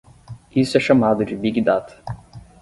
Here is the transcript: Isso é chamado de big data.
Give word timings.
Isso 0.55 0.77
é 0.77 0.79
chamado 0.79 1.23
de 1.23 1.35
big 1.35 1.61
data. 1.61 1.95